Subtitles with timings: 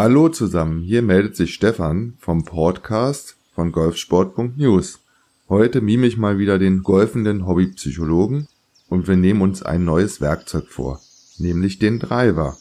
[0.00, 5.00] Hallo zusammen, hier meldet sich Stefan vom Podcast von golfsport.news.
[5.48, 8.46] Heute mime ich mal wieder den golfenden Hobbypsychologen
[8.88, 11.00] und wir nehmen uns ein neues Werkzeug vor,
[11.38, 12.56] nämlich den Driver.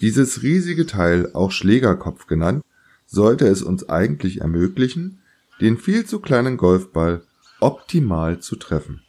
[0.00, 2.62] Dieses riesige Teil, auch Schlägerkopf genannt,
[3.04, 5.18] sollte es uns eigentlich ermöglichen,
[5.60, 7.22] den viel zu kleinen Golfball
[7.58, 9.02] optimal zu treffen.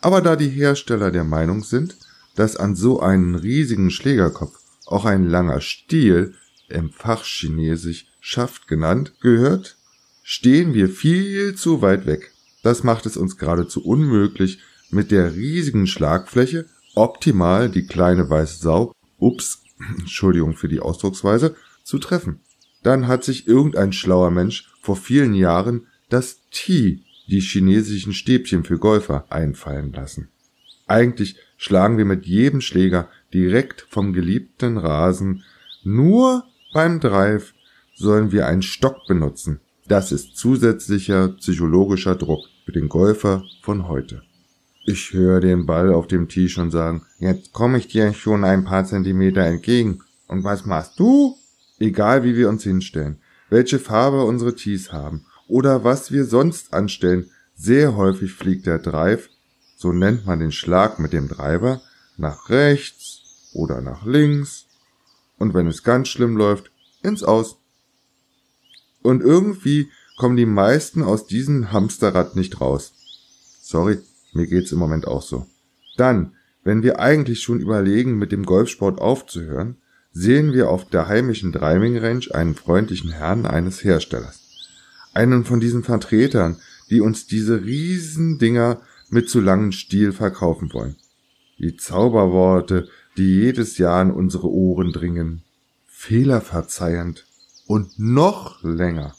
[0.00, 1.96] Aber da die Hersteller der Meinung sind,
[2.34, 6.34] dass an so einen riesigen Schlägerkopf auch ein langer Stiel,
[6.68, 9.76] im Fachchinesisch Schaft genannt, gehört,
[10.22, 12.32] stehen wir viel zu weit weg.
[12.62, 14.58] Das macht es uns geradezu unmöglich,
[14.90, 19.62] mit der riesigen Schlagfläche optimal die kleine weiße Sau, ups,
[19.98, 22.40] Entschuldigung für die Ausdrucksweise, zu treffen.
[22.82, 28.78] Dann hat sich irgendein schlauer Mensch vor vielen Jahren das T, die chinesischen Stäbchen für
[28.78, 30.28] Golfer, einfallen lassen.
[30.86, 35.44] Eigentlich schlagen wir mit jedem Schläger direkt vom geliebten Rasen.
[35.84, 37.54] Nur beim Drive
[37.94, 39.60] sollen wir einen Stock benutzen.
[39.86, 44.22] Das ist zusätzlicher psychologischer Druck für den Golfer von heute.
[44.84, 48.64] Ich höre den Ball auf dem Tee schon sagen, jetzt komme ich dir schon ein
[48.64, 50.00] paar Zentimeter entgegen.
[50.28, 51.36] Und was machst du?
[51.78, 53.18] Egal wie wir uns hinstellen,
[53.50, 59.30] welche Farbe unsere Tees haben oder was wir sonst anstellen, sehr häufig fliegt der Drive,
[59.76, 61.80] so nennt man den Schlag mit dem Driver,
[62.16, 64.67] nach rechts oder nach links
[65.38, 66.70] und wenn es ganz schlimm läuft,
[67.02, 67.58] ins Aus.
[69.02, 72.92] Und irgendwie kommen die meisten aus diesem Hamsterrad nicht raus.
[73.60, 73.98] Sorry,
[74.32, 75.46] mir geht's im Moment auch so.
[75.96, 76.32] Dann,
[76.64, 79.76] wenn wir eigentlich schon überlegen, mit dem Golfsport aufzuhören,
[80.12, 84.40] sehen wir auf der heimischen Driving Range einen freundlichen Herrn eines Herstellers.
[85.14, 86.56] Einen von diesen Vertretern,
[86.90, 88.80] die uns diese Riesendinger
[89.10, 90.96] mit zu langem Stiel verkaufen wollen.
[91.58, 95.42] Die Zauberworte, die jedes Jahr in unsere Ohren dringen,
[95.86, 97.26] fehlerverzeihend
[97.66, 99.14] und noch länger.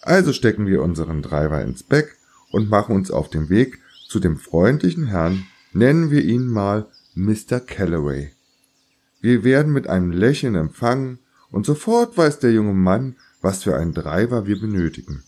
[0.00, 2.16] Also stecken wir unseren Driver ins Beck
[2.50, 7.60] und machen uns auf den Weg zu dem freundlichen Herrn, nennen wir ihn mal Mr.
[7.60, 8.32] Calloway.
[9.20, 11.18] Wir werden mit einem Lächeln empfangen
[11.50, 15.22] und sofort weiß der junge Mann, was für einen Driver wir benötigen.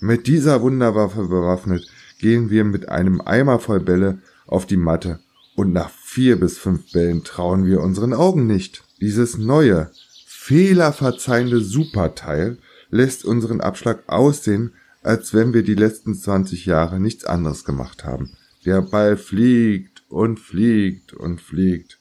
[0.00, 1.86] Mit dieser Wunderwaffe bewaffnet
[2.18, 5.20] gehen wir mit einem Eimer voll Bälle auf die Matte
[5.54, 8.82] und nach vier bis fünf Bällen trauen wir unseren Augen nicht.
[9.02, 9.90] Dieses neue,
[10.26, 12.56] fehlerverzeihende Superteil
[12.88, 14.72] lässt unseren Abschlag aussehen,
[15.02, 18.30] als wenn wir die letzten 20 Jahre nichts anderes gemacht haben.
[18.64, 21.98] Der Ball fliegt und fliegt und fliegt.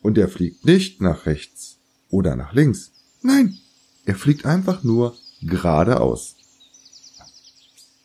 [0.00, 1.76] Und er fliegt nicht nach rechts
[2.08, 2.92] oder nach links.
[3.20, 3.58] Nein,
[4.06, 6.36] er fliegt einfach nur geradeaus.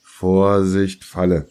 [0.04, 1.48] Vorsicht, Falle.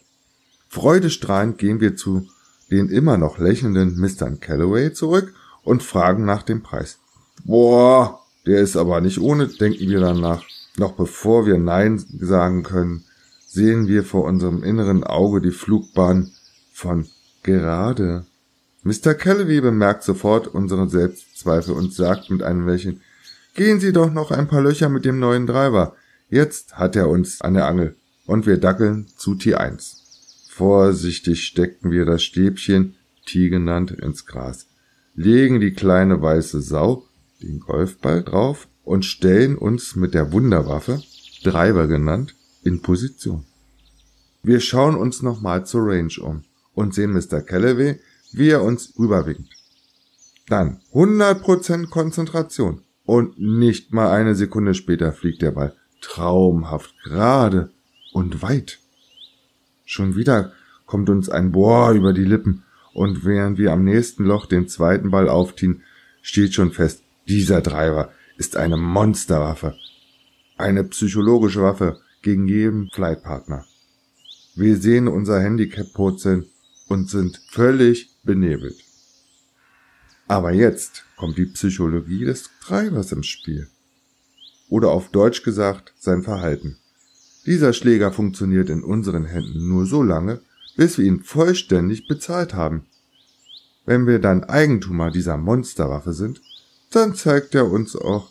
[0.69, 2.27] Freudestrahlend gehen wir zu
[2.71, 4.31] den immer noch lächelnden Mr.
[4.39, 5.33] Calloway zurück
[5.63, 6.99] und fragen nach dem Preis.
[7.43, 10.43] Boah, der ist aber nicht ohne, denken wir danach.
[10.77, 13.03] Noch bevor wir Nein sagen können,
[13.45, 16.31] sehen wir vor unserem inneren Auge die Flugbahn
[16.71, 17.07] von
[17.43, 18.25] gerade.
[18.83, 19.13] Mr.
[19.13, 23.01] Calloway bemerkt sofort unsere Selbstzweifel und sagt mit einem Lächeln,
[23.53, 25.95] gehen Sie doch noch ein paar Löcher mit dem neuen Driver.
[26.29, 27.95] Jetzt hat er uns an der Angel
[28.25, 30.00] und wir dackeln zu T1.
[30.61, 32.93] Vorsichtig stecken wir das Stäbchen,
[33.25, 34.67] T genannt, ins Gras,
[35.15, 37.07] legen die kleine weiße Sau,
[37.41, 41.01] den Golfball drauf und stellen uns mit der Wunderwaffe,
[41.41, 43.43] Driver genannt, in Position.
[44.43, 46.43] Wir schauen uns nochmal zur Range um
[46.75, 47.41] und sehen Mr.
[47.41, 47.99] Callaway,
[48.31, 49.51] wie er uns rüberwinkt.
[50.47, 57.71] Dann 100% Konzentration und nicht mal eine Sekunde später fliegt der Ball traumhaft gerade
[58.13, 58.80] und weit.
[59.91, 60.53] Schon wieder
[60.85, 65.11] kommt uns ein Bohr über die Lippen und während wir am nächsten Loch den zweiten
[65.11, 65.83] Ball aufziehen,
[66.21, 69.75] steht schon fest, dieser Driver ist eine Monsterwaffe.
[70.57, 73.65] Eine psychologische Waffe gegen jeden Flightpartner.
[74.55, 76.45] Wir sehen unser Handicap purzeln
[76.87, 78.81] und sind völlig benebelt.
[80.29, 83.67] Aber jetzt kommt die Psychologie des Treibers ins Spiel.
[84.69, 86.77] Oder auf Deutsch gesagt sein Verhalten.
[87.45, 90.41] Dieser Schläger funktioniert in unseren Händen nur so lange,
[90.75, 92.85] bis wir ihn vollständig bezahlt haben.
[93.85, 96.41] Wenn wir dann Eigentümer dieser Monsterwaffe sind,
[96.91, 98.29] dann zeigt er uns auch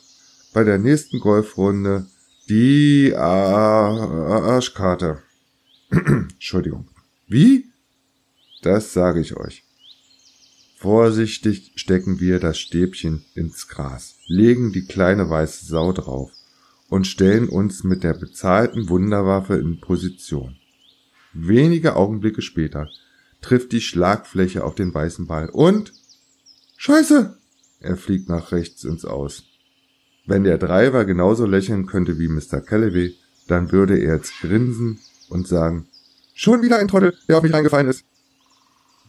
[0.53, 2.07] bei der nächsten Golfrunde
[2.49, 4.43] die Arschkarte.
[5.91, 6.89] Entschuldigung.
[7.27, 7.67] Wie?
[8.63, 9.65] Das sage ich euch.
[10.77, 16.31] Vorsichtig stecken wir das Stäbchen ins Gras, legen die kleine weiße Sau drauf
[16.91, 20.57] und stellen uns mit der bezahlten Wunderwaffe in Position.
[21.33, 22.91] Wenige Augenblicke später
[23.41, 25.95] trifft die Schlagfläche auf den weißen Ball und
[26.77, 27.39] Scheiße!
[27.81, 29.45] er fliegt nach rechts ins Aus.
[30.27, 32.61] Wenn der Driver genauso lächeln könnte wie Mr.
[32.61, 33.15] Callaway,
[33.47, 34.99] dann würde er jetzt grinsen
[35.29, 35.87] und sagen,
[36.35, 38.05] schon wieder ein Trottel, der auf mich reingefallen ist.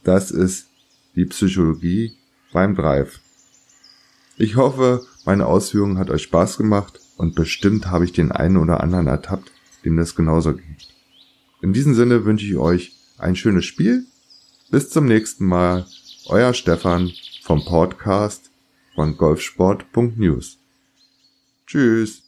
[0.04, 0.68] Das ist
[1.16, 2.18] die Psychologie
[2.54, 3.20] beim Drive.
[4.38, 8.82] Ich hoffe, meine Ausführung hat euch Spaß gemacht und bestimmt habe ich den einen oder
[8.82, 9.52] anderen ertappt,
[9.86, 10.88] dem das genauso geht.
[11.62, 14.08] In diesem Sinne wünsche ich euch ein schönes Spiel.
[14.72, 15.86] Bis zum nächsten Mal.
[16.26, 17.12] Euer Stefan
[17.44, 18.50] vom Podcast
[18.96, 20.58] von golfsport.news.
[21.68, 22.24] Tschüss.